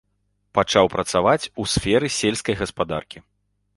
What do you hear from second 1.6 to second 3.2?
у сферы сельскай гаспадаркі.